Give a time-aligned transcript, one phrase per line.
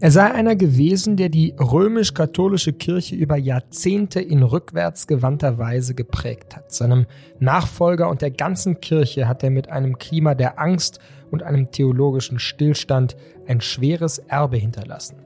[0.00, 6.72] Er sei einer gewesen, der die römisch-katholische Kirche über Jahrzehnte in rückwärtsgewandter Weise geprägt hat.
[6.72, 7.06] Seinem
[7.40, 11.00] Nachfolger und der ganzen Kirche hat er mit einem Klima der Angst
[11.32, 13.16] und einem theologischen Stillstand
[13.48, 15.16] ein schweres Erbe hinterlassen.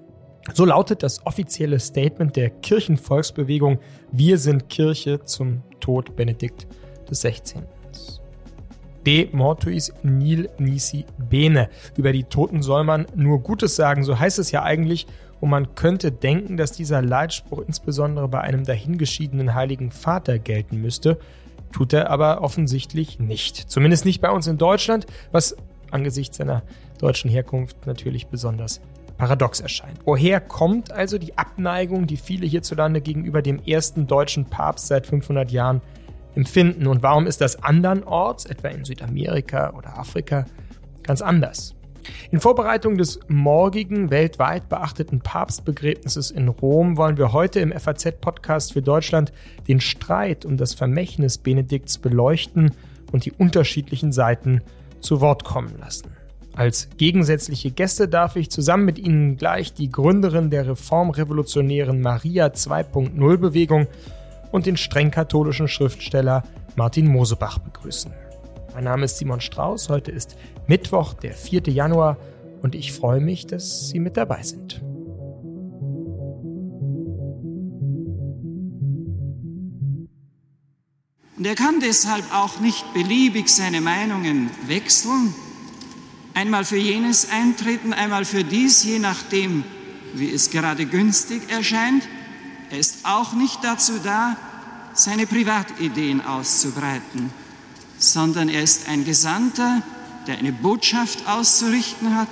[0.55, 3.79] So lautet das offizielle Statement der Kirchenvolksbewegung
[4.11, 6.67] Wir sind Kirche zum Tod Benedikt
[7.11, 7.63] XVI.
[9.07, 11.69] De mortuis nil nisi bene.
[11.97, 15.07] Über die Toten soll man nur Gutes sagen, so heißt es ja eigentlich.
[15.41, 21.19] Und man könnte denken, dass dieser Leitspruch insbesondere bei einem dahingeschiedenen Heiligen Vater gelten müsste.
[21.73, 23.57] Tut er aber offensichtlich nicht.
[23.57, 25.57] Zumindest nicht bei uns in Deutschland, was
[25.91, 26.63] angesichts seiner
[27.01, 28.81] deutschen Herkunft natürlich besonders
[29.19, 29.99] paradox erscheint.
[30.05, 35.51] Woher kommt also die Abneigung, die viele hierzulande gegenüber dem ersten deutschen Papst seit 500
[35.51, 35.81] Jahren
[36.35, 40.47] empfinden und warum ist das andernorts, etwa in Südamerika oder Afrika,
[41.03, 41.75] ganz anders?
[42.31, 48.83] In Vorbereitung des morgigen weltweit beachteten Papstbegräbnisses in Rom wollen wir heute im FAZ-Podcast für
[48.83, 49.33] Deutschland
[49.69, 52.73] den Streit um das Vermächtnis Benedikts beleuchten
[53.13, 54.63] und die unterschiedlichen Seiten
[55.01, 56.11] zu Wort kommen lassen.
[56.55, 63.37] Als gegensätzliche Gäste darf ich zusammen mit Ihnen gleich die Gründerin der reformrevolutionären Maria 2.0
[63.39, 63.87] Bewegung
[64.53, 66.45] und den streng katholischen Schriftsteller
[66.77, 68.13] Martin Mosebach begrüßen.
[68.75, 70.37] Mein Name ist Simon Strauß, heute ist
[70.67, 71.63] Mittwoch, der 4.
[71.69, 72.17] Januar
[72.63, 74.81] und ich freue mich, dass Sie mit dabei sind.
[81.37, 85.35] Und er kann deshalb auch nicht beliebig seine Meinungen wechseln,
[86.35, 89.65] einmal für jenes eintreten, einmal für dies, je nachdem,
[90.15, 92.05] wie es gerade günstig erscheint.
[92.73, 94.35] Er ist auch nicht dazu da,
[94.95, 97.31] seine Privatideen auszubreiten,
[97.99, 99.83] sondern er ist ein Gesandter,
[100.27, 102.31] der eine Botschaft auszurichten hat,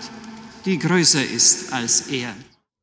[0.65, 2.35] die größer ist als er.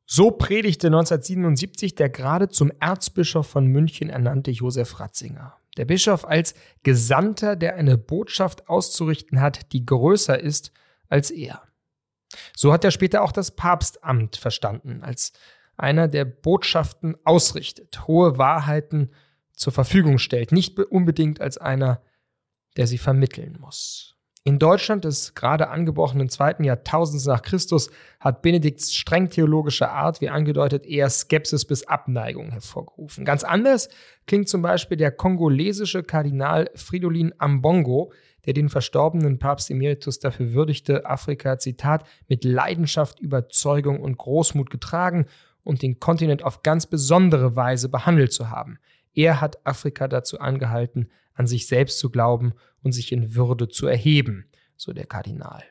[0.06, 5.56] So predigte 1977 der gerade zum Erzbischof von München ernannte Josef Ratzinger.
[5.78, 6.54] Der Bischof als
[6.84, 10.70] Gesandter, der eine Botschaft auszurichten hat, die größer ist
[11.08, 11.62] als er.
[12.56, 15.32] So hat er später auch das Papstamt verstanden, als
[15.78, 19.10] einer, der Botschaften ausrichtet, hohe Wahrheiten
[19.52, 22.02] zur Verfügung stellt, nicht unbedingt als einer,
[22.76, 24.18] der sie vermitteln muss.
[24.44, 30.30] In Deutschland des gerade angebrochenen zweiten Jahrtausends nach Christus hat Benedikts streng theologische Art, wie
[30.30, 33.24] angedeutet, eher Skepsis bis Abneigung hervorgerufen.
[33.26, 33.90] Ganz anders
[34.26, 38.12] klingt zum Beispiel der kongolesische Kardinal Fridolin Ambongo,
[38.46, 45.26] der den verstorbenen Papst Emeritus dafür würdigte, Afrika, Zitat, mit Leidenschaft, Überzeugung und Großmut getragen
[45.62, 48.78] und den Kontinent auf ganz besondere Weise behandelt zu haben.
[49.14, 52.52] Er hat Afrika dazu angehalten, an sich selbst zu glauben
[52.82, 54.46] und sich in Würde zu erheben,
[54.76, 55.62] so der Kardinal.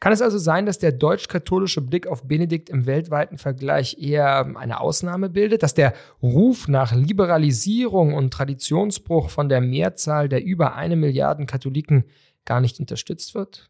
[0.00, 4.80] Kann es also sein, dass der deutsch-katholische Blick auf Benedikt im weltweiten Vergleich eher eine
[4.80, 10.96] Ausnahme bildet, dass der Ruf nach Liberalisierung und Traditionsbruch von der Mehrzahl der über eine
[10.96, 12.04] Milliarden Katholiken
[12.44, 13.69] gar nicht unterstützt wird?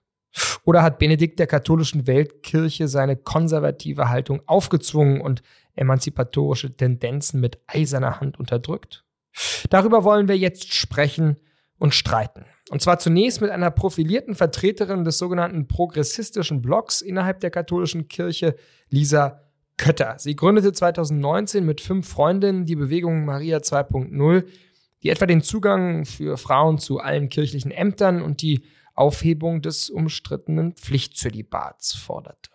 [0.64, 5.42] Oder hat Benedikt der katholischen Weltkirche seine konservative Haltung aufgezwungen und
[5.74, 9.04] emanzipatorische Tendenzen mit eiserner Hand unterdrückt?
[9.70, 11.36] Darüber wollen wir jetzt sprechen
[11.78, 12.44] und streiten.
[12.70, 18.54] Und zwar zunächst mit einer profilierten Vertreterin des sogenannten progressistischen Blocks innerhalb der katholischen Kirche,
[18.90, 19.40] Lisa
[19.76, 20.16] Kötter.
[20.18, 24.44] Sie gründete 2019 mit fünf Freundinnen die Bewegung Maria 2.0,
[25.02, 28.62] die etwa den Zugang für Frauen zu allen kirchlichen Ämtern und die
[28.94, 32.50] Aufhebung des umstrittenen Pflichtzölibats forderte.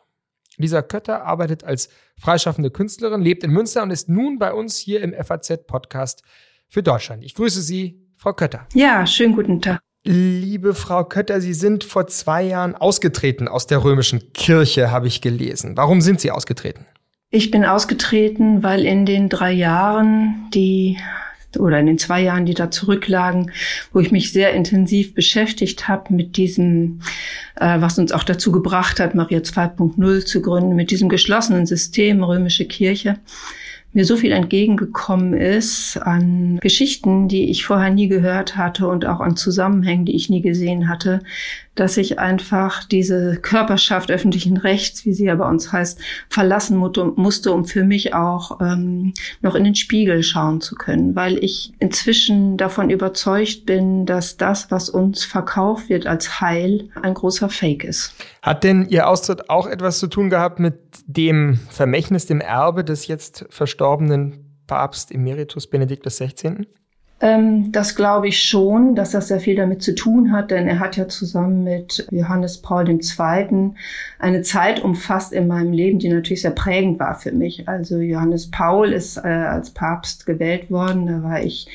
[0.57, 5.01] Lisa Kötter arbeitet als freischaffende Künstlerin, lebt in Münster und ist nun bei uns hier
[5.01, 6.23] im FAZ-Podcast
[6.69, 7.23] für Deutschland.
[7.23, 8.67] Ich grüße Sie, Frau Kötter.
[8.73, 9.79] Ja, schönen guten Tag.
[10.07, 15.19] Liebe Frau Kötter, Sie sind vor zwei Jahren ausgetreten aus der römischen Kirche, habe ich
[15.19, 15.75] gelesen.
[15.77, 16.85] Warum sind Sie ausgetreten?
[17.31, 20.97] Ich bin ausgetreten, weil in den drei Jahren, die
[21.59, 23.51] oder in den zwei Jahren, die da zurücklagen,
[23.91, 26.99] wo ich mich sehr intensiv beschäftigt habe mit diesem,
[27.55, 32.23] äh, was uns auch dazu gebracht hat, Maria 2.0 zu gründen, mit diesem geschlossenen System
[32.23, 33.17] römische Kirche,
[33.95, 39.21] mir so viel entgegengekommen ist an Geschichten, die ich vorher nie gehört hatte und auch
[39.21, 41.21] an Zusammenhängen, die ich nie gesehen hatte,
[41.75, 45.99] dass ich einfach diese Körperschaft öffentlichen Rechts, wie sie ja bei uns heißt,
[46.29, 51.43] verlassen musste, um für mich auch ähm, noch in den Spiegel schauen zu können, weil
[51.43, 57.49] ich inzwischen davon überzeugt bin, dass das, was uns verkauft wird als Heil, ein großer
[57.49, 58.13] Fake ist.
[58.41, 60.75] Hat denn Ihr Austritt auch etwas zu tun gehabt mit
[61.05, 66.67] dem Vermächtnis, dem Erbe des jetzt verstorbenen Papst Emeritus Benedikt XVI.?
[67.21, 70.79] Ähm, das glaube ich schon, dass das sehr viel damit zu tun hat, denn er
[70.79, 73.71] hat ja zusammen mit Johannes Paul II.
[74.19, 77.69] eine Zeit umfasst in meinem Leben, die natürlich sehr prägend war für mich.
[77.69, 81.67] Also Johannes Paul ist äh, als Papst gewählt worden, da war ich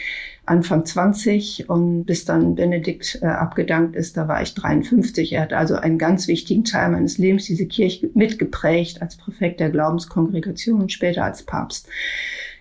[0.51, 5.33] Anfang 20 und bis dann Benedikt äh, abgedankt ist, da war ich 53.
[5.33, 9.71] Er hat also einen ganz wichtigen Teil meines Lebens, diese Kirche mitgeprägt als Präfekt der
[9.71, 11.89] Glaubenskongregation und später als Papst.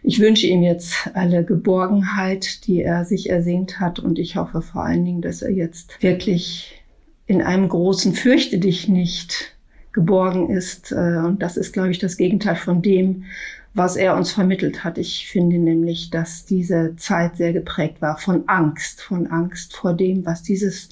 [0.01, 4.83] Ich wünsche ihm jetzt alle Geborgenheit, die er sich ersehnt hat und ich hoffe vor
[4.83, 6.81] allen Dingen, dass er jetzt wirklich
[7.25, 9.55] in einem großen Fürchte dich nicht
[9.91, 10.91] geborgen ist.
[10.91, 13.25] Äh, und das ist, glaube ich, das Gegenteil von dem,
[13.73, 14.97] was er uns vermittelt hat.
[14.97, 20.25] Ich finde nämlich, dass diese Zeit sehr geprägt war von Angst, von Angst vor dem,
[20.25, 20.89] was dieses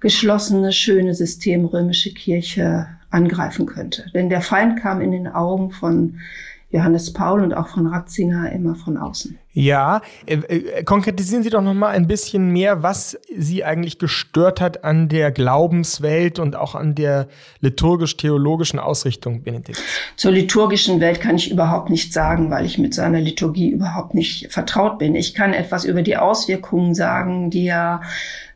[0.00, 4.06] geschlossene, schöne System römische Kirche angreifen könnte.
[4.14, 6.20] Denn der Feind kam in den Augen von
[6.70, 9.38] Johannes Paul und auch von Ratzinger immer von außen.
[9.52, 14.60] Ja, äh, äh, konkretisieren Sie doch noch mal ein bisschen mehr, was Sie eigentlich gestört
[14.60, 17.26] hat an der Glaubenswelt und auch an der
[17.60, 19.82] liturgisch-theologischen Ausrichtung Benedikt.
[20.16, 24.52] Zur liturgischen Welt kann ich überhaupt nichts sagen, weil ich mit seiner Liturgie überhaupt nicht
[24.52, 25.14] vertraut bin.
[25.14, 28.02] Ich kann etwas über die Auswirkungen sagen, die er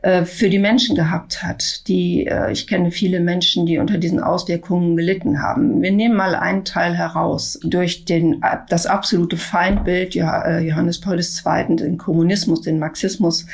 [0.03, 1.87] äh, für die Menschen gehabt hat.
[1.89, 5.81] Die äh, ich kenne viele Menschen, die unter diesen Auswirkungen gelitten haben.
[5.81, 11.77] Wir nehmen mal einen Teil heraus durch den das absolute Feindbild Johannes Johannes Paul II.,
[11.77, 13.47] den Kommunismus, den Marxismus,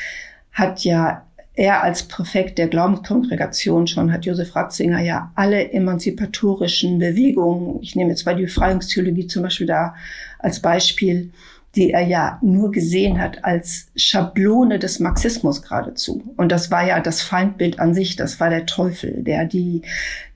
[0.53, 1.23] hat ja
[1.59, 8.11] er als Präfekt der Glaubenskongregation schon, hat Josef Ratzinger ja alle emanzipatorischen Bewegungen, ich nehme
[8.11, 9.97] jetzt mal die Befreiungstheologie zum Beispiel da
[10.39, 11.33] als Beispiel,
[11.79, 16.35] die er ja nur gesehen hat als Schablone des Marxismus geradezu.
[16.37, 19.83] Und das war ja das Feindbild an sich, das war der Teufel, der die,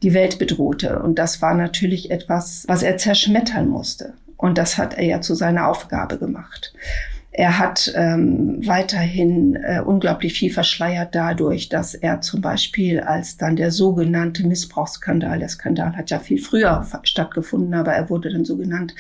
[0.04, 1.02] die Welt bedrohte.
[1.02, 4.14] Und das war natürlich etwas, was er zerschmettern musste.
[4.36, 6.72] Und das hat er ja zu seiner Aufgabe gemacht.
[7.34, 13.56] Er hat ähm, weiterhin äh, unglaublich viel verschleiert dadurch, dass er zum Beispiel als dann
[13.56, 18.58] der sogenannte Missbrauchsskandal, der Skandal hat ja viel früher stattgefunden, aber er wurde dann so
[18.58, 18.94] genannt,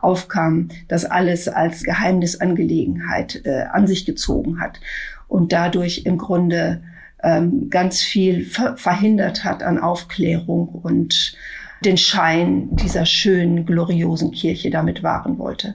[0.00, 4.80] aufkam, das alles als Geheimnisangelegenheit äh, an sich gezogen hat
[5.28, 6.80] und dadurch im Grunde
[7.22, 11.36] ähm, ganz viel ver verhindert hat an Aufklärung und
[11.84, 15.74] den Schein dieser schönen, gloriosen Kirche damit wahren wollte.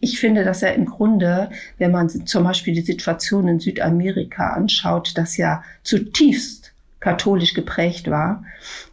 [0.00, 5.12] Ich finde, dass er im Grunde, wenn man zum Beispiel die Situation in Südamerika anschaut,
[5.16, 8.44] das ja zutiefst katholisch geprägt war,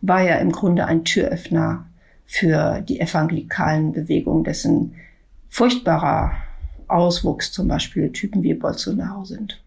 [0.02, 1.86] war er im Grunde ein Türöffner
[2.26, 4.96] für die evangelikalen Bewegungen, dessen
[5.50, 6.32] furchtbarer
[6.88, 9.62] Auswuchs zum Beispiel Typen wie Bolsonaro sind.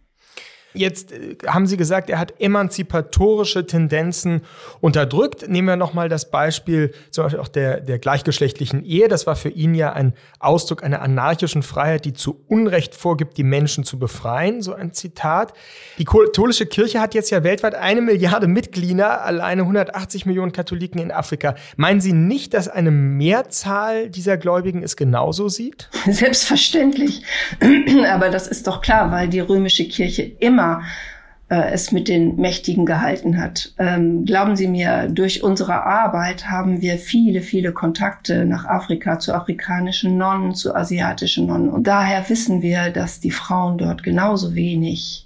[0.74, 4.42] Jetzt äh, haben Sie gesagt, er hat emanzipatorische Tendenzen
[4.80, 5.48] unterdrückt.
[5.48, 9.06] Nehmen wir nochmal das Beispiel zum Beispiel auch der, der gleichgeschlechtlichen Ehe.
[9.06, 13.44] Das war für ihn ja ein Ausdruck einer anarchischen Freiheit, die zu Unrecht vorgibt, die
[13.44, 14.62] Menschen zu befreien.
[14.62, 15.52] So ein Zitat.
[15.98, 21.12] Die katholische Kirche hat jetzt ja weltweit eine Milliarde Mitglieder, alleine 180 Millionen Katholiken in
[21.12, 21.54] Afrika.
[21.76, 25.88] Meinen Sie nicht, dass eine Mehrzahl dieser Gläubigen es genauso sieht?
[26.06, 27.22] Selbstverständlich.
[28.10, 30.82] Aber das ist doch klar, weil die römische Kirche immer immer
[31.50, 33.72] äh, es mit den Mächtigen gehalten hat.
[33.78, 39.34] Ähm, glauben Sie mir, durch unsere Arbeit haben wir viele, viele Kontakte nach Afrika zu
[39.34, 41.68] afrikanischen Nonnen, zu asiatischen Nonnen.
[41.68, 45.23] Und daher wissen wir, dass die Frauen dort genauso wenig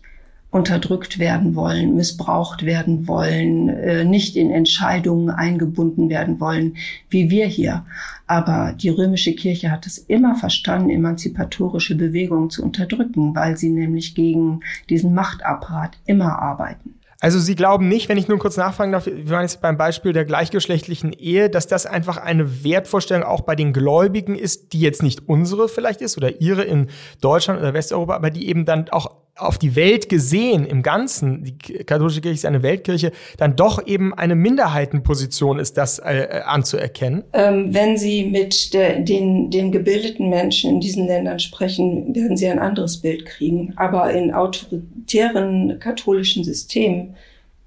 [0.50, 6.77] unterdrückt werden wollen, missbraucht werden wollen, äh, nicht in Entscheidungen eingebunden werden wollen,
[7.11, 7.84] wie wir hier.
[8.27, 14.15] Aber die römische Kirche hat es immer verstanden, emanzipatorische Bewegungen zu unterdrücken, weil sie nämlich
[14.15, 16.94] gegen diesen Machtapparat immer arbeiten.
[17.20, 20.13] Also Sie glauben nicht, wenn ich nur kurz nachfragen darf, wir waren jetzt beim Beispiel
[20.13, 25.03] der gleichgeschlechtlichen Ehe, dass das einfach eine Wertvorstellung auch bei den Gläubigen ist, die jetzt
[25.03, 26.87] nicht unsere vielleicht ist oder ihre in
[27.20, 31.59] Deutschland oder Westeuropa, aber die eben dann auch auf die Welt gesehen im Ganzen, die
[31.85, 37.25] katholische Kirche ist eine Weltkirche, dann doch eben eine Minderheitenposition ist, das äh, äh, anzuerkennen?
[37.33, 42.49] Ähm, wenn Sie mit der, den, den gebildeten Menschen in diesen Ländern sprechen, werden Sie
[42.49, 43.73] ein anderes Bild kriegen.
[43.77, 47.15] Aber in autoritären katholischen Systemen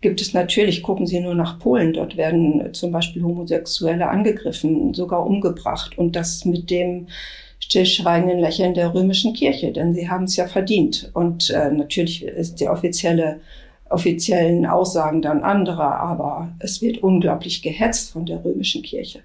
[0.01, 5.25] gibt es natürlich, gucken Sie nur nach Polen, dort werden zum Beispiel Homosexuelle angegriffen, sogar
[5.25, 5.97] umgebracht.
[5.97, 7.07] Und das mit dem
[7.61, 11.09] stillschweigenden Lächeln der römischen Kirche, denn sie haben es ja verdient.
[11.13, 13.39] Und äh, natürlich ist die offizielle
[13.91, 19.19] offiziellen Aussagen dann anderer, aber es wird unglaublich gehetzt von der römischen Kirche.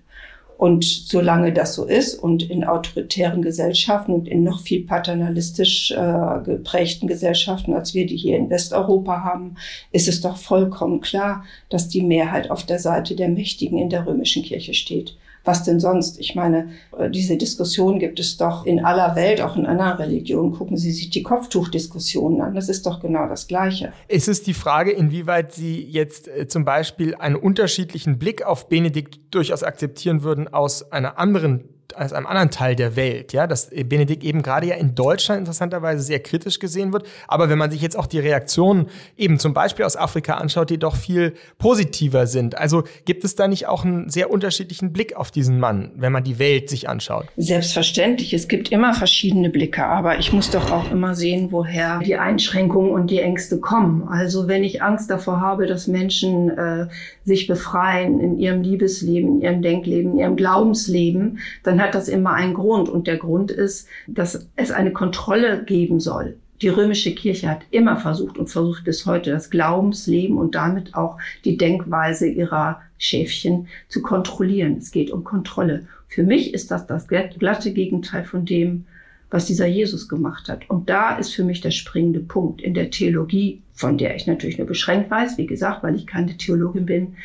[0.59, 6.41] Und solange das so ist und in autoritären Gesellschaften und in noch viel paternalistisch äh,
[6.45, 9.57] geprägten Gesellschaften, als wir die hier in Westeuropa haben,
[9.93, 14.07] ist es doch vollkommen klar, dass die Mehrheit auf der Seite der Mächtigen in der
[14.07, 15.17] römischen Kirche steht
[15.47, 16.19] Was denn sonst?
[16.19, 20.53] Ich meine, äh, diese Diskussion gibt es doch in aller Welt, auch in anderen Religionen.
[20.53, 22.55] Gucken Sie sich die Kopftuchdiskussionen an.
[22.55, 23.93] Das ist doch genau das Gleiche.
[24.09, 29.21] Es ist die Frage, inwieweit Sie jetzt äh, zum Beispiel einen unterschiedlichen Blick auf Benedikt
[29.31, 34.25] durchaus akzeptieren würden aus einer anderen aus einem anderen Teil der Welt, ja, dass Benedikt
[34.25, 37.07] eben gerade ja in Deutschland interessanterweise sehr kritisch gesehen wird.
[37.29, 38.87] Aber wenn man sich jetzt auch die Reaktionen
[39.17, 42.59] eben zum Beispiel aus Afrika anschaut, die doch viel positiver sind.
[42.59, 46.25] Also gibt es da nicht auch einen sehr unterschiedlichen Blick auf diesen Mann, wenn man
[46.25, 47.27] die Welt sich anschaut?
[47.37, 48.33] Selbstverständlich.
[48.35, 52.91] Es gibt immer verschiedene Blicke, aber ich muss doch auch immer sehen, woher die Einschränkungen
[52.91, 54.07] und die Ängste kommen.
[54.09, 56.87] Also wenn ich Angst davor habe, dass Menschen äh,
[57.25, 62.33] sich befreien in ihrem Liebesleben, in ihrem Denkleben, in ihrem Glaubensleben, dann hat das immer
[62.33, 62.89] einen Grund.
[62.89, 66.37] Und der Grund ist, dass es eine Kontrolle geben soll.
[66.63, 71.19] Die römische Kirche hat immer versucht und versucht bis heute das Glaubensleben und damit auch
[71.45, 74.79] die Denkweise ihrer Schäfchen zu kontrollieren.
[74.79, 75.87] Es geht um Kontrolle.
[76.09, 78.87] Für mich ist das das glatte Gegenteil von dem,
[79.31, 80.71] was dieser Jesus gemacht hat.
[80.71, 84.57] Und da ist für mich der springende Punkt in der Theologie, von der ich natürlich
[84.57, 87.17] nur beschränkt weiß, wie gesagt, weil ich keine Theologin bin,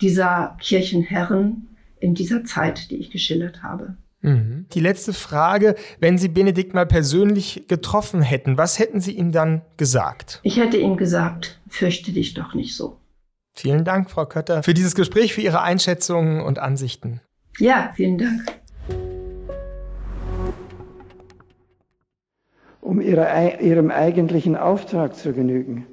[0.00, 1.68] dieser Kirchenherren
[2.00, 3.94] in dieser Zeit, die ich geschildert habe.
[4.22, 4.66] Mhm.
[4.72, 9.62] Die letzte Frage, wenn Sie Benedikt mal persönlich getroffen hätten, was hätten Sie ihm dann
[9.76, 10.40] gesagt?
[10.42, 12.96] Ich hätte ihm gesagt, fürchte dich doch nicht so.
[13.52, 17.20] Vielen Dank, Frau Kötter, für dieses Gespräch, für Ihre Einschätzungen und Ansichten.
[17.58, 18.42] Ja, vielen Dank.
[22.80, 25.86] Um ihrer, ihrem eigentlichen Auftrag zu genügen,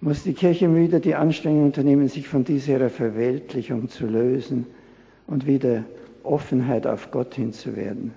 [0.00, 4.66] muss die Kirche müde die Anstrengung unternehmen, sich von dieser Verweltlichung zu lösen
[5.26, 5.84] und wieder
[6.28, 8.14] Offenheit auf Gott hinzuwerden.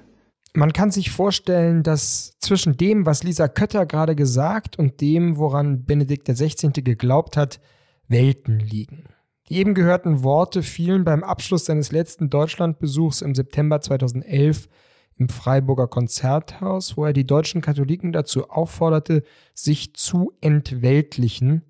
[0.54, 5.86] Man kann sich vorstellen, dass zwischen dem, was Lisa Kötter gerade gesagt und dem, woran
[5.86, 6.72] Benedikt XVI.
[6.84, 7.62] geglaubt hat,
[8.10, 9.06] Welten liegen.
[9.48, 14.68] Die eben gehörten Worte fielen beim Abschluss seines letzten Deutschlandbesuchs im September 2011
[15.16, 21.64] im Freiburger Konzerthaus, wo er die deutschen Katholiken dazu aufforderte, sich zu entweltlichen,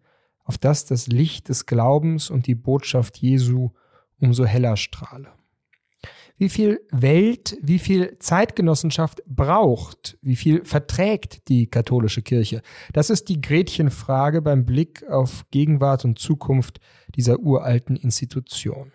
[0.44, 3.70] auf dass das Licht des Glaubens und die Botschaft Jesu
[4.20, 5.28] umso heller strahle
[6.42, 12.64] wie viel Welt, wie viel Zeitgenossenschaft braucht, wie viel verträgt die katholische Kirche?
[12.94, 16.80] Das ist die Gretchenfrage beim Blick auf Gegenwart und Zukunft
[17.14, 18.92] dieser uralten Institution.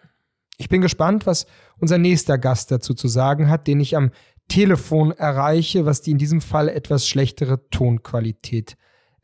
[0.59, 1.47] Ich bin gespannt, was
[1.79, 4.11] unser nächster Gast dazu zu sagen hat, den ich am
[4.49, 8.77] Telefon erreiche, was die in diesem Fall etwas schlechtere Tonqualität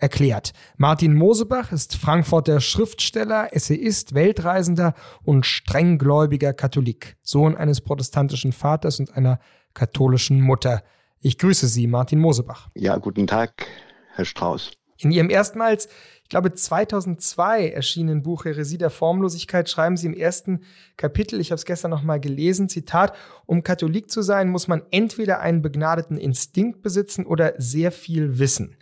[0.03, 0.53] erklärt.
[0.77, 9.17] Martin Mosebach ist Frankfurter Schriftsteller, Essayist, Weltreisender und strenggläubiger Katholik, Sohn eines protestantischen Vaters und
[9.17, 9.39] einer
[9.75, 10.83] katholischen Mutter.
[11.21, 12.69] Ich grüße Sie, Martin Mosebach.
[12.75, 13.67] Ja, guten Tag,
[14.15, 14.73] Herr Strauß.
[14.99, 15.89] In Ihrem erstmals,
[16.25, 20.63] ich glaube 2002 erschienenen Buch Heresie der Formlosigkeit schreiben Sie im ersten
[20.97, 23.15] Kapitel, ich habe es gestern noch mal gelesen, Zitat,
[23.47, 28.77] um Katholik zu sein, muss man entweder einen begnadeten Instinkt besitzen oder sehr viel wissen.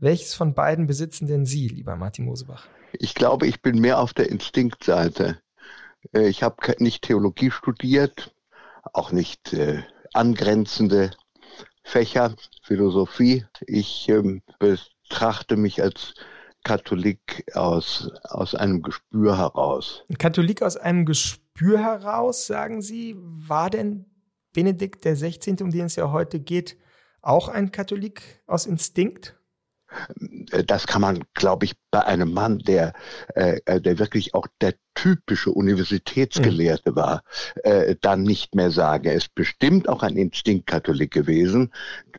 [0.00, 2.66] Welches von beiden besitzen denn Sie, lieber Martin Mosebach?
[2.94, 5.38] Ich glaube, ich bin mehr auf der Instinktseite.
[6.14, 8.34] Äh, ich habe nicht Theologie studiert,
[8.94, 9.82] auch nicht äh,
[10.14, 11.10] angrenzende
[11.84, 13.44] Fächer, Philosophie.
[13.66, 16.14] Ich ähm, betrachte mich als
[16.64, 20.04] Katholik aus, aus einem Gespür heraus.
[20.08, 24.06] Ein Katholik aus einem Gespür heraus, sagen Sie, war denn
[24.54, 26.78] Benedikt der 16., um den es ja heute geht,
[27.20, 29.36] auch ein Katholik aus Instinkt?
[30.50, 32.92] Äh, das kann man, glaube ich, bei einem Mann, der,
[33.34, 36.96] äh, äh, der wirklich auch der typische Universitätsgelehrte mhm.
[36.96, 37.22] war,
[37.62, 39.06] äh, dann nicht mehr sagen.
[39.06, 41.72] Er ist bestimmt auch ein Instinktkatholik gewesen.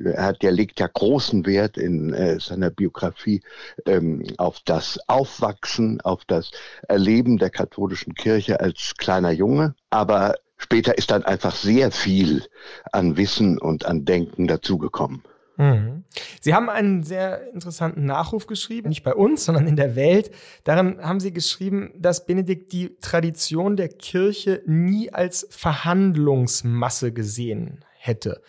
[0.03, 3.41] Er hat, der legt ja großen Wert in äh, seiner Biografie
[3.85, 6.51] ähm, auf das Aufwachsen, auf das
[6.87, 9.75] Erleben der katholischen Kirche als kleiner Junge.
[9.89, 12.43] Aber später ist dann einfach sehr viel
[12.91, 15.23] an Wissen und an Denken dazugekommen.
[15.57, 16.03] Mhm.
[16.39, 20.31] Sie haben einen sehr interessanten Nachruf geschrieben, nicht bei uns, sondern in der Welt.
[20.63, 28.41] Darin haben Sie geschrieben, dass Benedikt die Tradition der Kirche nie als Verhandlungsmasse gesehen hätte.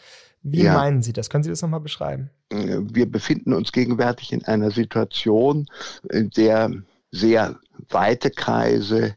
[0.42, 0.74] Wie ja.
[0.74, 1.30] meinen Sie das?
[1.30, 2.30] Können Sie das nochmal beschreiben?
[2.50, 5.66] Wir befinden uns gegenwärtig in einer Situation,
[6.10, 6.70] in der
[7.10, 9.16] sehr weite Kreise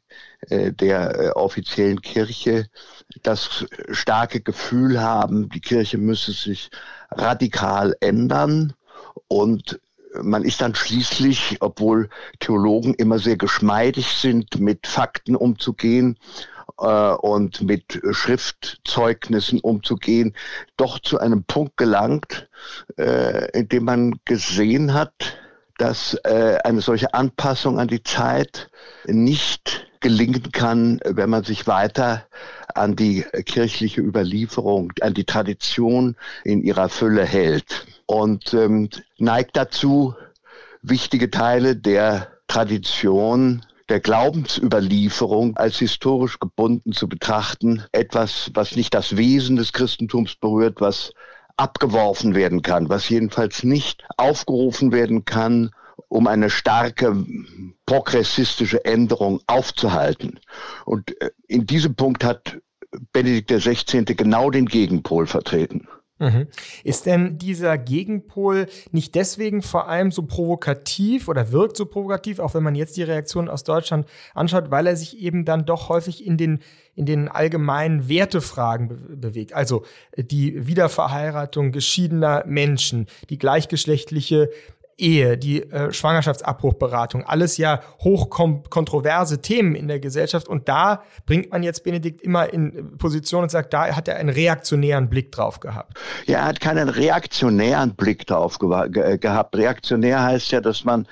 [0.49, 2.67] äh, der äh, offiziellen Kirche
[3.23, 6.69] das starke Gefühl haben, die Kirche müsse sich
[7.11, 8.73] radikal ändern.
[9.27, 9.79] Und
[10.21, 16.17] man ist dann schließlich, obwohl Theologen immer sehr geschmeidig sind, mit Fakten umzugehen
[16.79, 20.35] äh, und mit Schriftzeugnissen umzugehen,
[20.77, 22.49] doch zu einem Punkt gelangt,
[22.97, 25.37] in dem man gesehen hat,
[25.77, 28.69] dass äh, eine solche Anpassung an die Zeit
[29.05, 32.25] nicht gelingen kann, wenn man sich weiter
[32.73, 40.13] an die kirchliche Überlieferung, an die Tradition in ihrer Fülle hält und ähm, neigt dazu,
[40.81, 47.83] wichtige Teile der Tradition der Glaubensüberlieferung als historisch gebunden zu betrachten.
[47.91, 51.11] Etwas, was nicht das Wesen des Christentums berührt, was
[51.57, 55.71] abgeworfen werden kann, was jedenfalls nicht aufgerufen werden kann,
[56.07, 57.25] um eine starke
[57.85, 60.39] progressistische Änderung aufzuhalten.
[60.85, 62.59] Und äh, in diesem Punkt hat
[63.11, 64.05] Benedikt XVI.
[64.05, 65.87] genau den Gegenpol vertreten.
[66.17, 66.47] Mhm.
[66.85, 72.53] Ist denn dieser Gegenpol nicht deswegen vor allem so provokativ oder wirkt so provokativ, auch
[72.53, 76.25] wenn man jetzt die Reaktion aus Deutschland anschaut, weil er sich eben dann doch häufig
[76.25, 76.59] in den,
[76.95, 79.53] in den allgemeinen Wertefragen be bewegt?
[79.53, 84.49] Also äh, die Wiederverheiratung geschiedener Menschen, die gleichgeschlechtliche
[84.97, 90.47] Ehe, die äh, Schwangerschaftsabbruchberatung, alles ja hochkontroverse Themen in der Gesellschaft.
[90.47, 94.29] Und da bringt man jetzt Benedikt immer in Position und sagt, da hat er einen
[94.29, 95.97] reaktionären Blick drauf gehabt.
[96.27, 99.57] Ja, er hat keinen reaktionären Blick drauf ge ge gehabt.
[99.57, 101.07] Reaktionär heißt ja, dass man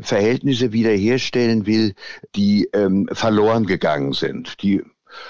[0.00, 1.94] Verhältnisse wiederherstellen will,
[2.36, 4.82] die ähm, verloren gegangen sind, die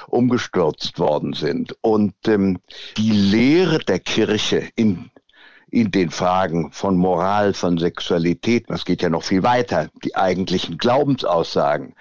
[0.08, 1.74] umgestürzt worden sind.
[1.80, 2.58] Und ähm,
[2.96, 5.10] die Lehre der Kirche in
[5.70, 10.78] in den Fragen von Moral, von Sexualität, das geht ja noch viel weiter, die eigentlichen
[10.78, 11.94] Glaubensaussagen,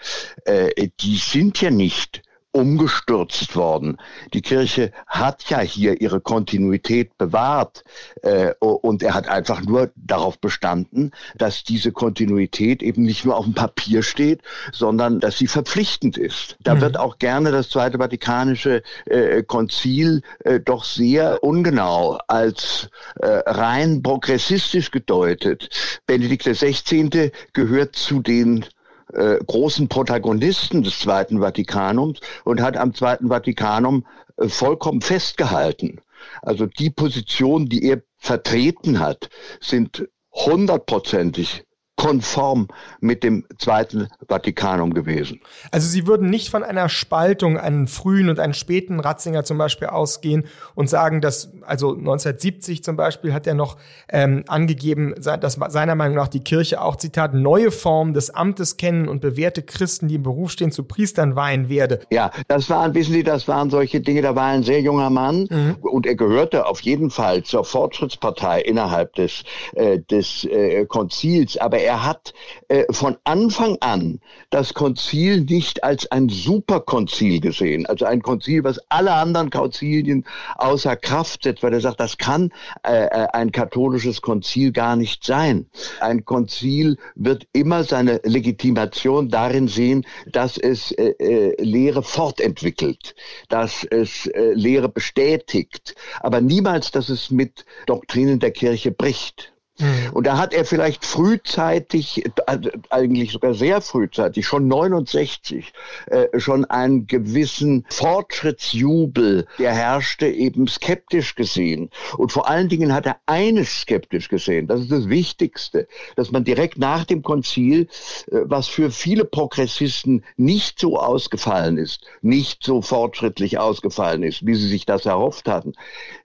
[0.46, 2.22] äh, die sind ja nicht
[2.58, 3.98] umgestürzt worden.
[4.34, 7.84] Die Kirche hat ja hier ihre Kontinuität bewahrt
[8.24, 13.46] äh, und er hat einfach nur darauf bestanden, dass diese Kontinuität eben nicht nur auf
[13.46, 16.58] dem Papier steht, sondern dass sie verpflichtend ist.
[16.64, 16.82] Da mhm.
[16.82, 22.90] wird auch gerne das Zweite Vatikanische äh, Konzil äh, doch sehr ungenau als
[23.22, 25.70] äh, rein progressistisch gedeutet.
[26.08, 27.32] Benedikt XVI.
[27.54, 28.66] gehört zu den
[29.14, 34.06] äh, großen Protagonisten des Zweiten Vatikanums und hat am Zweiten Vatikanum
[34.38, 36.02] äh, vollkommen festgehalten.
[36.42, 41.67] Also die Position, die er vertreten hat, sind hundertprozentig
[41.98, 42.68] konform
[43.02, 45.42] mit dem Zweiten Vatikanum gewesen.
[45.72, 49.88] Also Sie würden nicht von einer Spaltung, einen frühen und einen späten Ratzinger zum Beispiel
[49.88, 53.78] ausgehen und sagen, dass, also 1970 zum Beispiel hat er noch
[54.10, 59.08] ähm, angegeben, dass seiner Meinung nach die Kirche auch, Zitat, neue Formen des Amtes kennen
[59.08, 62.02] und bewährte Christen, die im Beruf stehen, zu Priestern weihen werde.
[62.12, 65.48] Ja, das waren, wissen Sie, das waren solche Dinge, da war ein sehr junger Mann
[65.50, 65.78] mhm.
[65.82, 71.87] und er gehörte auf jeden Fall zur Fortschrittspartei innerhalb des, äh, des äh, Konzils, aber
[71.88, 72.34] er hat
[72.68, 74.20] äh, von Anfang an
[74.50, 80.26] das Konzil nicht als ein Superkonzil gesehen, also ein Konzil, was alle anderen Konzilien
[80.58, 82.52] außer Kraft setzt, weil er sagt, das kann
[82.84, 85.66] äh, äh, ein katholisches Konzil gar nicht sein.
[86.02, 93.16] Ein Konzil wird immer seine Legitimation darin sehen, dass es äh, äh, Lehre fortentwickelt,
[93.48, 99.54] dass es äh, Lehre bestätigt, aber niemals, dass es mit Doktrinen der Kirche bricht.
[99.80, 100.14] Mhm.
[100.14, 105.72] Und da hat er vielleicht frühzeitig, also eigentlich sogar sehr frühzeitig, schon 69,
[106.08, 111.90] äh, schon einen gewissen Fortschrittsjubel, der herrschte, eben skeptisch gesehen.
[112.18, 116.44] Und vor allen Dingen hat er eines skeptisch gesehen, das ist das Wichtigste, dass man
[116.44, 117.88] direkt nach dem Konzil,
[118.32, 124.56] äh, was für viele Progressisten nicht so ausgefallen ist, nicht so fortschrittlich ausgefallen ist, wie
[124.56, 125.74] sie sich das erhofft hatten,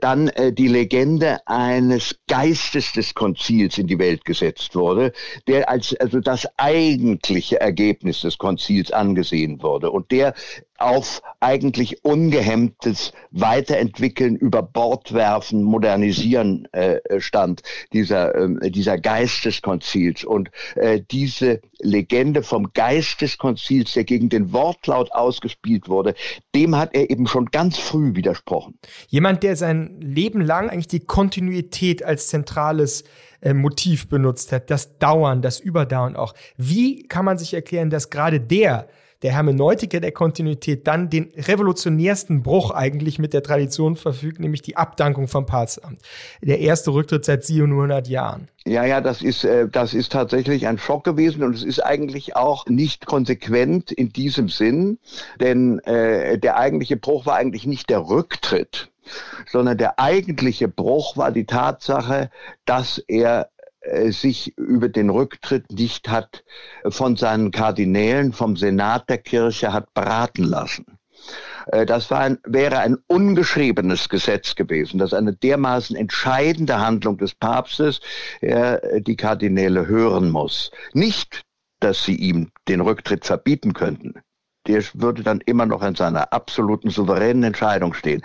[0.01, 5.13] dann äh, die Legende eines Geistes des Konzils Konzils in die Welt gesetzt wurde,
[5.49, 9.91] der als also das eigentliche Ergebnis des Konzils angesehen wurde.
[9.91, 10.35] Und der
[10.83, 19.62] auf eigentlich ungehemmtes Weiterentwickeln, über Bord werfen, modernisieren äh, stand, dieser, äh, dieser Geist des
[19.62, 20.25] Konzils.
[20.25, 26.14] Und äh, diese Legende vom Geist des Konzils, der gegen den Wortlaut ausgespielt wurde,
[26.55, 28.79] dem hat er eben schon ganz früh widersprochen.
[29.09, 33.05] Jemand, der sein Leben lang eigentlich die Kontinuität als zentrales
[33.40, 36.35] äh, Motiv benutzt hat, das Dauern, das Überdauern auch.
[36.57, 38.88] Wie kann man sich erklären, dass gerade der
[39.23, 44.77] der Hermeneutiker der Kontinuität dann den revolutionärsten Bruch eigentlich mit der Tradition verfügt, nämlich die
[44.77, 46.01] Abdankung vom Papstamt.
[46.41, 48.49] Der erste Rücktritt seit 700 Jahren.
[48.65, 52.37] Ja, ja, das ist, äh, das ist tatsächlich ein Schock gewesen und es ist eigentlich
[52.37, 54.99] auch nicht konsequent in diesem Sinn,
[55.41, 58.91] denn äh, der eigentliche Bruch war eigentlich nicht der Rücktritt,
[59.51, 62.31] sondern der eigentliche Bruch war die Tatsache,
[62.65, 63.49] dass er
[64.07, 66.45] sich über den Rücktritt nicht hat
[66.88, 70.87] von seinen Kardinälen, vom Senat der Kirche hat beraten lassen.
[71.66, 77.35] Äh, das war ein, wäre ein ungeschriebenes Gesetz gewesen, dass eine dermaßen entscheidende Handlung des
[77.35, 78.01] Papstes
[78.40, 80.71] äh, die Kardinäle hören muss.
[80.92, 81.42] Nicht,
[81.81, 84.14] dass sie ihm den Rücktritt verbieten könnten.
[84.68, 88.23] der würde dann immer noch in seiner absoluten souveränen Entscheidung stehen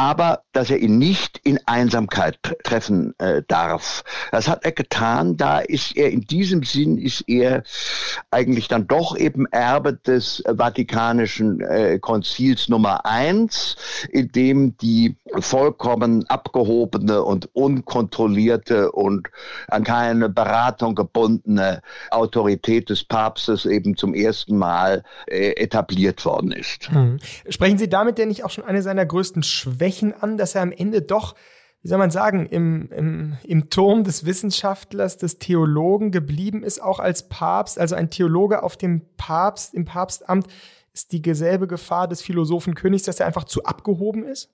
[0.00, 4.02] aber dass er ihn nicht in Einsamkeit treffen äh, darf.
[4.32, 7.64] Das hat er getan, da ist er in diesem Sinn ist er
[8.30, 13.76] eigentlich dann doch eben Erbe des Vatikanischen äh, Konzils Nummer eins,
[14.10, 19.28] in dem die vollkommen abgehobene und unkontrollierte und
[19.68, 26.88] an keine Beratung gebundene Autorität des Papstes eben zum ersten Mal äh, etabliert worden ist.
[26.90, 27.18] Hm.
[27.50, 30.62] Sprechen Sie damit denn nicht auch schon eine seiner größten Schwächen Schwächen an, dass er
[30.62, 31.34] am Ende doch,
[31.82, 37.00] wie soll man sagen, im, im, im Turm des Wissenschaftlers, des Theologen geblieben ist, auch
[37.00, 37.78] als Papst.
[37.78, 40.46] Also ein Theologe auf dem Papst, im Papstamt
[40.92, 44.50] ist die selbe Gefahr des Philosophenkönigs, dass er einfach zu abgehoben ist?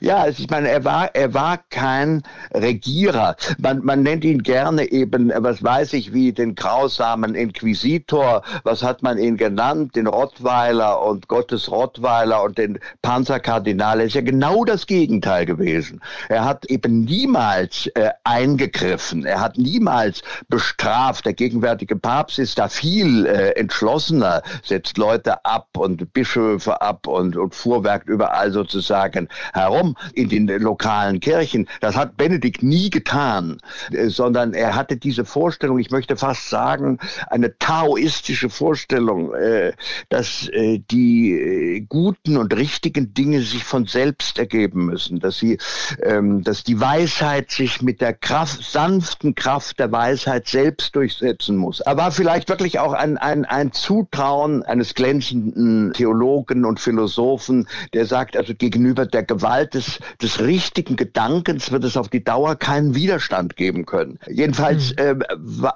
[0.00, 2.22] Ja, also ich meine, er war, er war kein
[2.52, 3.36] Regierer.
[3.58, 8.42] Man, man nennt ihn gerne eben, was weiß ich, wie den grausamen Inquisitor.
[8.64, 9.96] Was hat man ihn genannt?
[9.96, 14.00] Den Rottweiler und Gottes Rottweiler und den Panzerkardinal.
[14.00, 16.00] Er ist ja genau das Gegenteil gewesen.
[16.28, 19.24] Er hat eben niemals äh, eingegriffen.
[19.24, 21.26] Er hat niemals bestraft.
[21.26, 27.36] Der gegenwärtige Papst ist da viel äh, entschlossener, setzt Leute ab und Bischöfe ab und,
[27.36, 31.68] und fuhrwerkt überall sozusagen herum in den lokalen Kirchen.
[31.80, 33.58] Das hat Benedikt nie getan,
[33.92, 39.72] äh, sondern er hatte diese Vorstellung, ich möchte fast sagen, eine taoistische Vorstellung, äh,
[40.08, 45.58] dass äh, die guten und richtigen Dinge sich von selbst ergeben müssen, dass sie,
[46.02, 51.80] ähm, dass die Weisheit sich mit der Kraft, sanften Kraft der Weisheit selbst durchsetzen muss.
[51.80, 58.06] Er war vielleicht wirklich auch ein, ein, ein Zutrauen eines glänzenden Theologen und Philosophen, der
[58.06, 62.56] sagt, also gegenüber der Gewalt Gewalt des, des richtigen Gedankens wird es auf die Dauer
[62.56, 64.18] keinen Widerstand geben können.
[64.26, 65.20] Jedenfalls mhm.
[65.20, 65.68] äh,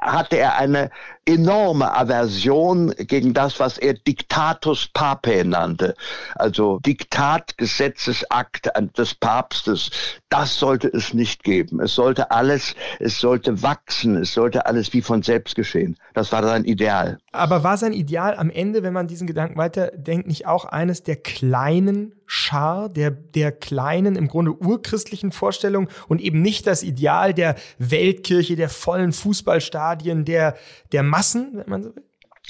[0.00, 0.90] hatte er eine
[1.26, 5.94] enorme Aversion gegen das, was er Dictatus Papae nannte.
[6.36, 9.90] Also Diktatgesetzesakt des Papstes.
[10.28, 11.80] Das sollte es nicht geben.
[11.80, 15.96] Es sollte alles, es sollte wachsen, es sollte alles wie von selbst geschehen.
[16.14, 17.18] Das war sein Ideal.
[17.32, 21.16] Aber war sein Ideal am Ende, wenn man diesen Gedanken weiterdenkt, nicht auch eines der
[21.16, 27.54] kleinen Schar, der, der kleinen, im Grunde urchristlichen Vorstellungen und eben nicht das Ideal der
[27.78, 30.56] Weltkirche, der vollen Fußballstadien, der,
[30.90, 32.04] der Massen, wenn man so will?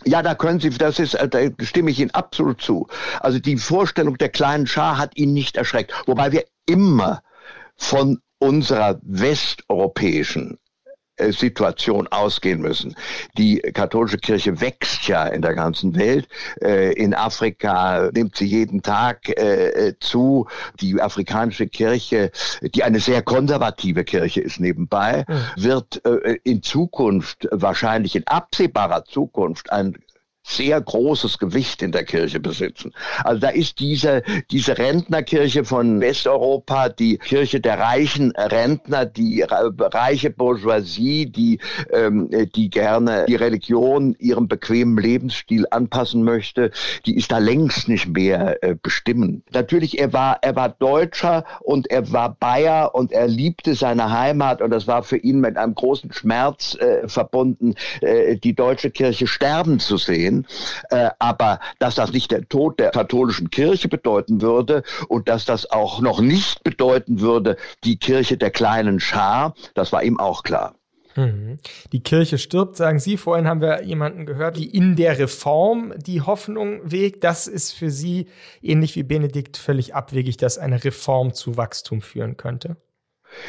[0.04, 2.88] Ja, da können Sie, das ist, da stimme ich Ihnen absolut zu.
[3.20, 5.92] Also die Vorstellung der kleinen Schar hat ihn nicht erschreckt.
[6.06, 7.22] Wobei wir immer
[7.76, 10.65] von unserer westeuropäischen äh,
[11.30, 12.94] Situation ausgehen müssen.
[13.38, 16.28] Die katholische Kirche wächst ja in der ganzen Welt.
[16.60, 20.46] Äh, in Afrika nimmt sie jeden Tag äh, zu.
[20.80, 22.30] Die afrikanische Kirche,
[22.62, 25.62] die eine sehr konservative Kirche ist nebenbei, mhm.
[25.62, 26.02] wird
[26.44, 29.96] in Zukunft, wahrscheinlich in absehbarer Zukunft, ein
[30.46, 32.92] sehr großes Gewicht in der Kirche besitzen.
[33.24, 40.30] Also da ist diese, diese Rentnerkirche von Westeuropa, die Kirche der reichen Rentner, die reiche
[40.30, 41.58] Bourgeoisie, die,
[41.92, 46.70] ähm, die gerne die Religion ihrem bequemen Lebensstil anpassen möchte,
[47.06, 49.52] die ist da längst nicht mehr äh, bestimmend.
[49.52, 54.62] Natürlich, er war, er war Deutscher und er war Bayer und er liebte seine Heimat
[54.62, 59.26] und das war für ihn mit einem großen Schmerz äh, verbunden, äh, die deutsche Kirche
[59.26, 60.46] sterben zu sehen sehen,
[60.90, 65.70] äh, aber dass das nicht der Tod der katholischen Kirche bedeuten würde und dass das
[65.70, 70.74] auch noch nicht bedeuten würde, die Kirche der kleinen Schar, das war ihm auch klar.
[71.16, 71.58] Mhm.
[71.92, 73.16] Die Kirche stirbt, sagen Sie.
[73.16, 77.24] Vorhin haben wir jemanden gehört, die in der Reform die Hoffnung wägt.
[77.24, 78.26] Das ist für Sie
[78.60, 82.76] ähnlich wie Benedikt völlig abwegig, dass eine Reform zu Wachstum führen könnte.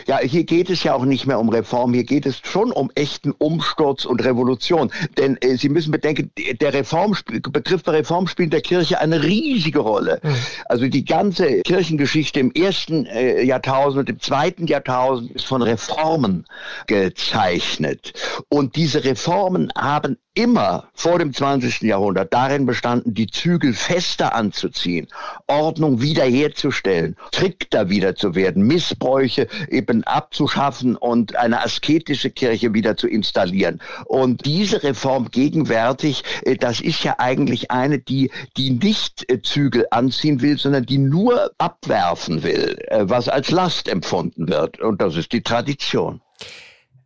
[0.06, 2.92] Ja, hier geht es ja auch nicht mehr um Reform, hier geht es schon um
[2.96, 4.92] echten Umsturz und Revolution.
[5.18, 9.80] Denn äh, Sie müssen bedenken, der Reform, Begriff der Reform spielt der Kirche eine riesige
[9.80, 10.20] Rolle.
[10.24, 10.36] Mhm.
[10.66, 16.46] Also die ganze Kirchengeschichte im ersten äh, Jahrtausend und im zweiten Jahrtausend ist von Reformen
[16.88, 18.14] gezeichnet.
[18.50, 21.82] Und diese Reformen haben immer vor dem 20.
[21.82, 25.08] Jahrhundert darin bestanden, die Zügel fester anzuziehen,
[25.48, 33.08] Ordnung wiederherzustellen, strikter wieder zu werden, Missbräuche eben abzuschaffen und eine asketische Kirche wieder zu
[33.08, 33.82] installieren.
[34.06, 39.88] Und diese Reform gegenwärtig, äh, das ist ja eigentlich eine, die, die nicht äh, Zügel
[39.90, 44.80] anziehen will, sondern die nur abwerfen will, äh, was als Last empfunden wird.
[44.80, 46.22] Und das ist die Tradition.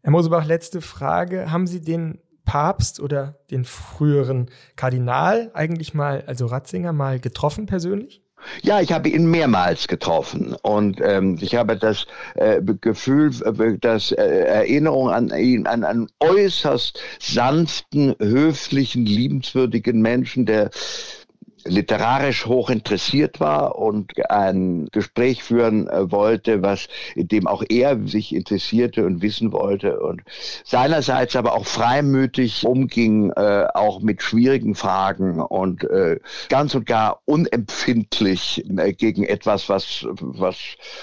[0.02, 1.50] Herr Mosebach, letzte Frage.
[1.50, 2.20] Haben Sie den
[2.52, 8.22] Papst oder den früheren Kardinal eigentlich mal, also Ratzinger, mal getroffen persönlich?
[8.62, 14.12] Ja, ich habe ihn mehrmals getroffen und ähm, ich habe das äh, Gefühl, äh, dass
[14.12, 20.72] äh, Erinnerung an ihn, an einen äußerst sanften, höflichen, liebenswürdigen Menschen, der
[21.66, 28.00] literarisch hoch interessiert war und ein Gespräch führen äh, wollte, was in dem auch er
[28.08, 30.22] sich interessierte und wissen wollte und
[30.64, 36.20] seinerseits aber auch freimütig umging, äh, auch mit schwierigen Fragen und äh,
[36.50, 40.58] ganz und gar unempfindlich äh, gegen etwas, was, was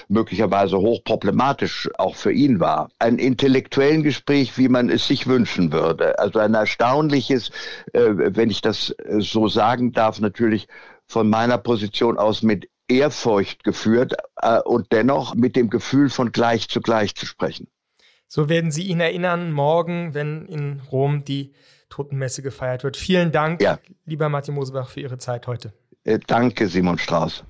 [0.07, 2.89] möglicherweise hochproblematisch auch für ihn war.
[2.99, 6.17] Ein intellektuellen Gespräch, wie man es sich wünschen würde.
[6.19, 7.51] Also ein erstaunliches,
[7.93, 10.67] äh, wenn ich das äh, so sagen darf, natürlich natürlich
[11.05, 16.67] von meiner Position aus mit Ehrfurcht geführt äh, und dennoch mit dem Gefühl von gleich
[16.69, 17.67] zu gleich zu sprechen.
[18.27, 21.53] So werden Sie ihn erinnern morgen, wenn in Rom die
[21.89, 22.97] Totenmesse gefeiert wird.
[22.97, 23.79] Vielen Dank, ja.
[24.05, 25.73] lieber Martin Mosebach, für Ihre Zeit heute.
[26.03, 27.43] Äh, danke, Simon Strauß.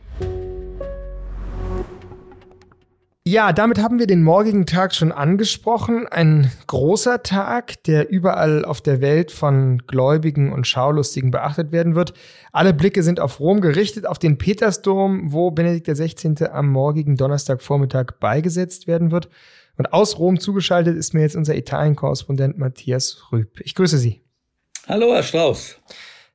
[3.32, 6.08] Ja, damit haben wir den morgigen Tag schon angesprochen.
[6.08, 12.14] Ein großer Tag, der überall auf der Welt von Gläubigen und Schaulustigen beachtet werden wird.
[12.52, 16.46] Alle Blicke sind auf Rom gerichtet, auf den Petersdom, wo Benedikt XVI.
[16.52, 19.30] am morgigen Donnerstagvormittag beigesetzt werden wird.
[19.78, 23.62] Und aus Rom zugeschaltet ist mir jetzt unser Italien-Korrespondent Matthias Rüb.
[23.64, 24.24] Ich grüße Sie.
[24.88, 25.78] Hallo, Herr Strauß.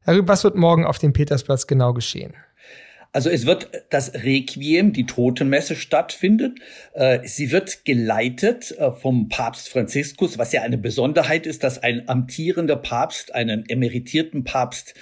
[0.02, 2.34] Herr Rüb, was wird morgen auf dem Petersplatz genau geschehen?
[3.14, 6.56] Also es wird das Requiem, die Totenmesse stattfinden.
[6.94, 12.08] Äh, sie wird geleitet äh, vom Papst Franziskus, was ja eine Besonderheit ist, dass ein
[12.08, 14.94] amtierender Papst einen emeritierten Papst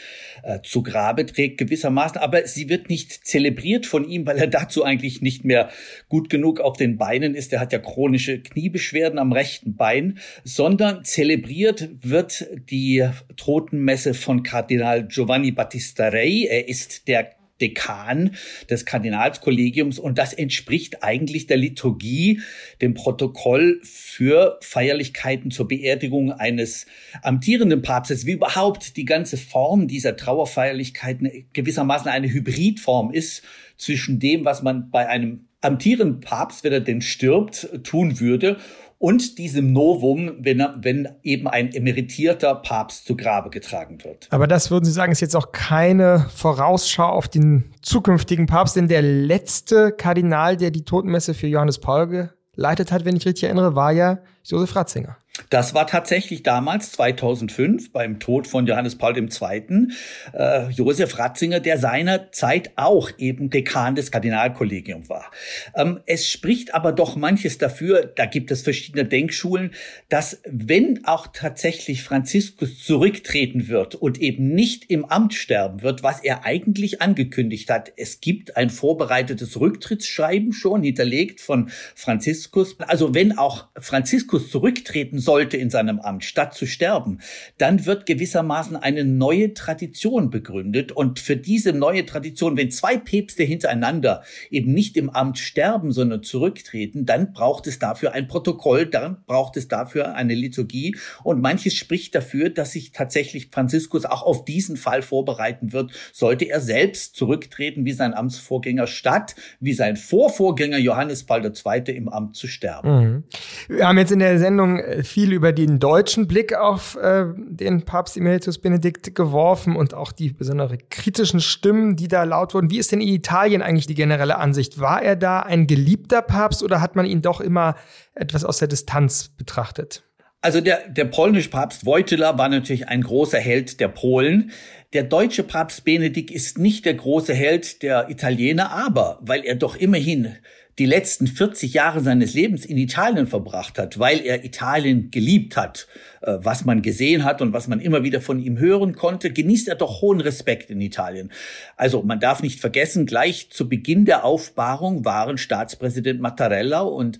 [0.42, 2.18] äh, zu Grabe trägt gewissermaßen.
[2.18, 5.70] Aber sie wird nicht zelebriert von ihm, weil er dazu eigentlich nicht mehr
[6.10, 7.50] gut genug auf den Beinen ist.
[7.54, 15.08] Er hat ja chronische Kniebeschwerden am rechten Bein, sondern zelebriert wird die Totenmesse von Kardinal
[15.08, 16.46] Giovanni Battista Rei.
[16.50, 17.30] Er ist der
[17.62, 18.32] Dekan
[18.68, 22.40] des Kardinalskollegiums und das entspricht eigentlich der Liturgie,
[22.82, 26.84] dem Protokoll für Feierlichkeiten zur Beerdigung eines
[27.22, 33.42] amtierenden Papstes, wie überhaupt die ganze Form dieser Trauerfeierlichkeiten gewissermaßen eine Hybridform ist
[33.76, 38.58] zwischen dem, was man bei einem amtierenden Papst, wenn er denn stirbt, tun würde
[39.02, 44.28] und diesem Novum, wenn, wenn eben ein emeritierter Papst zu Grabe getragen wird.
[44.30, 48.86] Aber das würden Sie sagen, ist jetzt auch keine Vorausschau auf den zukünftigen Papst, denn
[48.86, 53.74] der letzte Kardinal, der die Totenmesse für Johannes Paul geleitet hat, wenn ich richtig erinnere,
[53.74, 55.16] war ja Josef Ratzinger.
[55.48, 59.88] Das war tatsächlich damals 2005 beim Tod von Johannes Paul II.
[60.34, 65.30] Äh, Josef Ratzinger, der seinerzeit auch eben Dekan des Kardinalkollegiums war.
[65.74, 69.72] Ähm, es spricht aber doch manches dafür, da gibt es verschiedene Denkschulen,
[70.10, 76.20] dass wenn auch tatsächlich Franziskus zurücktreten wird und eben nicht im Amt sterben wird, was
[76.20, 82.76] er eigentlich angekündigt hat, es gibt ein vorbereitetes Rücktrittsschreiben schon hinterlegt von Franziskus.
[82.80, 87.20] Also wenn auch Franziskus zurücktreten sollte in seinem Amt, statt zu sterben,
[87.58, 90.92] dann wird gewissermaßen eine neue Tradition begründet.
[90.92, 96.22] Und für diese neue Tradition, wenn zwei Päpste hintereinander eben nicht im Amt sterben, sondern
[96.22, 100.96] zurücktreten, dann braucht es dafür ein Protokoll, dann braucht es dafür eine Liturgie.
[101.22, 106.44] Und manches spricht dafür, dass sich tatsächlich Franziskus auch auf diesen Fall vorbereiten wird, sollte
[106.46, 111.94] er selbst zurücktreten wie sein Amtsvorgänger, statt wie sein Vorvorgänger Johannes Paul II.
[111.94, 113.24] im Amt zu sterben.
[113.68, 113.76] Mhm.
[113.76, 117.84] Wir haben jetzt in der Sendung äh, viel über den deutschen Blick auf äh, den
[117.84, 122.70] Papst Emeritus Benedikt geworfen und auch die besondere kritischen Stimmen, die da laut wurden.
[122.70, 124.80] Wie ist denn in Italien eigentlich die generelle Ansicht?
[124.80, 127.76] War er da ein geliebter Papst oder hat man ihn doch immer
[128.14, 130.04] etwas aus der Distanz betrachtet?
[130.44, 134.50] Also der, der polnische Papst Wojtyla war natürlich ein großer Held der Polen.
[134.92, 139.76] Der deutsche Papst Benedikt ist nicht der große Held der Italiener, aber weil er doch
[139.76, 140.34] immerhin
[140.78, 145.86] die letzten 40 Jahre seines Lebens in Italien verbracht hat, weil er Italien geliebt hat,
[146.26, 149.74] was man gesehen hat und was man immer wieder von ihm hören konnte, genießt er
[149.74, 151.32] doch hohen Respekt in Italien.
[151.76, 157.18] Also man darf nicht vergessen, gleich zu Beginn der Aufbahrung waren Staatspräsident Mattarella und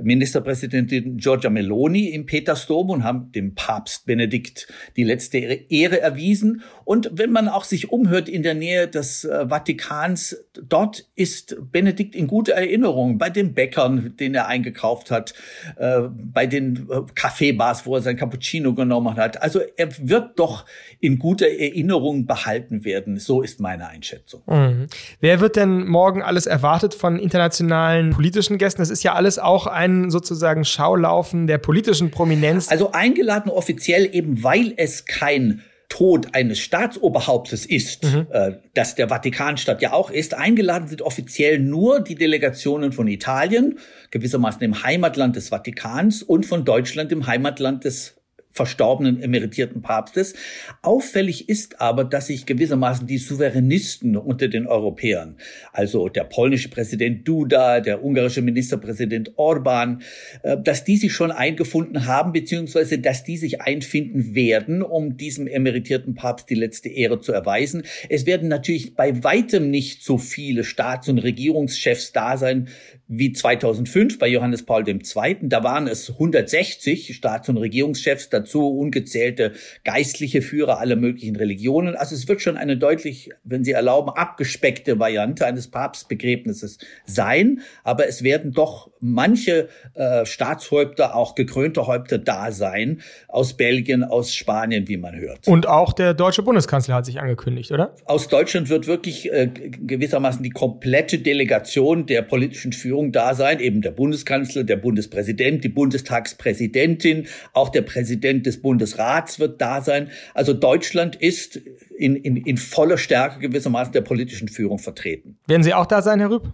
[0.00, 6.62] Ministerpräsidentin Giorgia Meloni im Petersdom und haben dem Papst Benedikt die letzte Ehre erwiesen.
[6.84, 10.36] Und wenn man auch sich umhört in der Nähe des äh, Vatikans,
[10.68, 15.32] dort ist Benedikt in guter Erinnerung bei den Bäckern, den er eingekauft hat,
[15.76, 19.40] äh, bei den Kaffeebars, wo er sein Cappuccino Cappuccino genommen hat.
[19.40, 20.66] Also er wird doch
[21.00, 23.18] in guter Erinnerung behalten werden.
[23.18, 24.42] So ist meine Einschätzung.
[24.46, 24.86] Mhm.
[25.20, 28.82] Wer wird denn morgen alles erwartet von internationalen politischen Gästen?
[28.82, 32.70] Das ist ja alles auch ein sozusagen Schaulaufen der politischen Prominenz.
[32.70, 38.26] Also eingeladen offiziell eben, weil es kein Tod eines Staatsoberhauptes ist, mhm.
[38.30, 43.78] äh, das der Vatikanstadt ja auch ist, eingeladen sind offiziell nur die Delegationen von Italien,
[44.10, 48.21] gewissermaßen im Heimatland des Vatikans und von Deutschland im Heimatland des
[48.52, 50.34] verstorbenen emeritierten Papstes.
[50.82, 55.36] Auffällig ist aber, dass sich gewissermaßen die Souveränisten unter den Europäern,
[55.72, 60.02] also der polnische Präsident Duda, der ungarische Ministerpräsident Orban,
[60.42, 65.46] äh, dass die sich schon eingefunden haben, beziehungsweise dass die sich einfinden werden, um diesem
[65.46, 67.82] emeritierten Papst die letzte Ehre zu erweisen.
[68.08, 72.68] Es werden natürlich bei weitem nicht so viele Staats- und Regierungschefs da sein
[73.14, 75.36] wie 2005 bei Johannes Paul II.
[75.42, 79.52] Da waren es 160 Staats- und Regierungschefs dazu, ungezählte
[79.84, 81.94] geistliche Führer aller möglichen Religionen.
[81.94, 87.60] Also es wird schon eine deutlich, wenn Sie erlauben, abgespeckte Variante eines Papstbegräbnisses sein.
[87.84, 94.34] Aber es werden doch manche äh, Staatshäupter, auch gekrönte Häupter da sein, aus Belgien, aus
[94.34, 95.46] Spanien, wie man hört.
[95.48, 97.94] Und auch der deutsche Bundeskanzler hat sich angekündigt, oder?
[98.06, 103.60] Aus Deutschland wird wirklich äh, gewissermaßen die komplette Delegation der politischen Führung Regierung da sein,
[103.60, 110.10] eben der Bundeskanzler, der Bundespräsident, die Bundestagspräsidentin, auch der Präsident des Bundesrats wird da sein.
[110.34, 111.60] Also Deutschland ist
[111.98, 115.38] in, in, in voller Stärke gewissermaßen der politischen Führung vertreten.
[115.46, 116.52] Werden Sie auch da sein, Herr Rüb?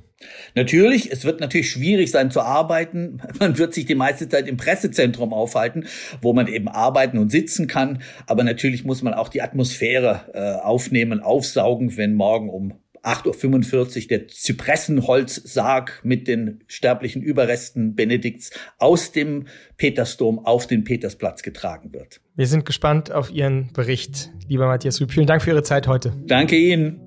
[0.54, 3.20] Natürlich, es wird natürlich schwierig sein zu arbeiten.
[3.38, 5.86] Man wird sich die meiste Zeit im Pressezentrum aufhalten,
[6.20, 8.02] wo man eben arbeiten und sitzen kann.
[8.26, 14.08] Aber natürlich muss man auch die Atmosphäre äh, aufnehmen, aufsaugen, wenn morgen um 8.45 Uhr
[14.08, 22.20] der Zypressenholzsarg mit den sterblichen Überresten Benedikts aus dem Petersdom auf den Petersplatz getragen wird.
[22.34, 25.10] Wir sind gespannt auf Ihren Bericht, lieber Matthias Rüb.
[25.10, 26.12] Vielen Dank für Ihre Zeit heute.
[26.26, 27.00] Danke Ihnen.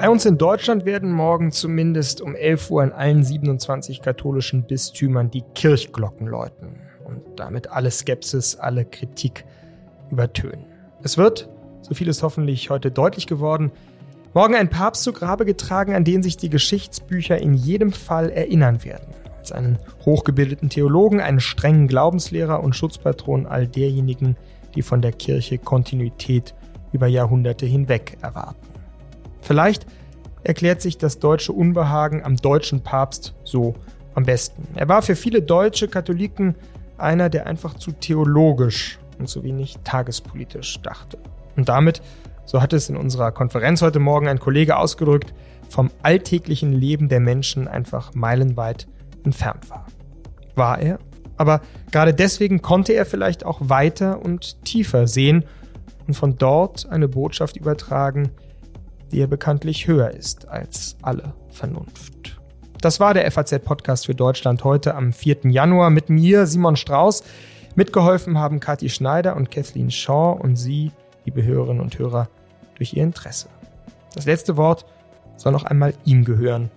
[0.00, 5.30] Bei uns in Deutschland werden morgen zumindest um 11 Uhr in allen 27 katholischen Bistümern
[5.30, 9.44] die Kirchglocken läuten und damit alle Skepsis, alle Kritik
[10.10, 10.64] übertönen.
[11.02, 11.50] Es wird
[11.82, 13.70] so viel ist hoffentlich heute deutlich geworden.
[14.32, 18.84] Morgen ein Papst zu Grabe getragen, an den sich die Geschichtsbücher in jedem Fall erinnern
[18.84, 19.14] werden.
[19.38, 24.36] Als einen hochgebildeten Theologen, einen strengen Glaubenslehrer und Schutzpatron all derjenigen,
[24.74, 26.54] die von der Kirche Kontinuität
[26.92, 28.66] über Jahrhunderte hinweg erwarten.
[29.40, 29.86] Vielleicht
[30.42, 33.74] erklärt sich das deutsche Unbehagen am deutschen Papst so
[34.14, 34.66] am besten.
[34.74, 36.54] Er war für viele deutsche Katholiken
[36.98, 41.18] einer, der einfach zu theologisch und zu wenig tagespolitisch dachte.
[41.60, 42.00] Und damit,
[42.46, 45.34] so hat es in unserer Konferenz heute Morgen ein Kollege ausgedrückt,
[45.68, 48.88] vom alltäglichen Leben der Menschen einfach meilenweit
[49.24, 49.84] entfernt war.
[50.54, 50.98] War er?
[51.36, 51.60] Aber
[51.92, 55.44] gerade deswegen konnte er vielleicht auch weiter und tiefer sehen
[56.06, 58.30] und von dort eine Botschaft übertragen,
[59.12, 62.40] die ja bekanntlich höher ist als alle Vernunft.
[62.80, 65.50] Das war der FAZ-Podcast für Deutschland heute am 4.
[65.50, 67.22] Januar mit mir, Simon Strauß.
[67.74, 70.90] Mitgeholfen haben Kathi Schneider und Kathleen Shaw und Sie,
[71.30, 72.28] liebe Hörerinnen und Hörer,
[72.74, 73.48] durch Ihr Interesse.
[74.14, 74.84] Das letzte Wort
[75.36, 76.70] soll noch einmal ihm gehören,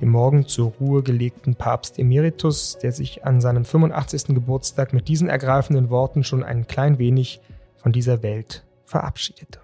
[0.00, 4.34] dem morgen zur Ruhe gelegten Papst Emeritus, der sich an seinem 85.
[4.34, 7.40] Geburtstag mit diesen ergreifenden Worten schon ein klein wenig
[7.76, 9.60] von dieser Welt verabschiedete.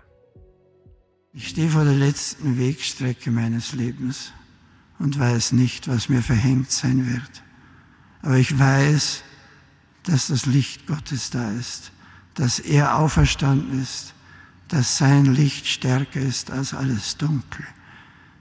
[1.32, 4.32] Ich stehe vor der letzten Wegstrecke meines Lebens
[4.98, 7.42] und weiß nicht, was mir verhängt sein wird.
[8.22, 9.22] Aber ich weiß,
[10.04, 11.92] dass das Licht Gottes da ist,
[12.34, 14.14] dass er auferstanden ist
[14.70, 17.66] dass sein Licht stärker ist als alles Dunkle,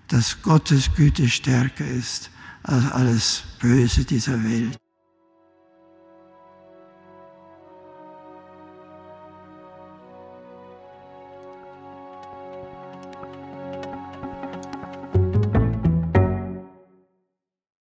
[0.08, 2.30] dass Gottes Güte stärker ist
[2.64, 4.78] als alles Böse dieser Welt.